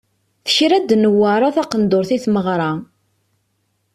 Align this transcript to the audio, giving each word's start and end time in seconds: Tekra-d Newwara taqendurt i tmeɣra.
Tekra-d 0.45 0.89
Newwara 1.03 1.55
taqendurt 1.55 2.09
i 2.15 2.17
tmeɣra. 2.23 2.71